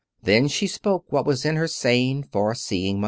Then 0.23 0.47
she 0.47 0.65
spoke 0.65 1.05
what 1.11 1.27
was 1.27 1.45
in 1.45 1.57
her 1.57 1.67
sane, 1.67 2.23
far 2.23 2.55
seeing 2.55 2.95
mind. 2.95 2.99